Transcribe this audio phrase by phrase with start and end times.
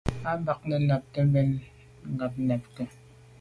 [0.29, 1.49] A ba nganabte mbèn
[2.11, 2.83] mbe ngabàgte.